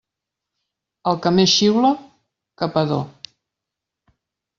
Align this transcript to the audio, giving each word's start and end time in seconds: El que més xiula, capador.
El 1.11 1.19
que 1.25 1.31
més 1.39 1.51
xiula, 1.57 1.91
capador. 2.63 3.05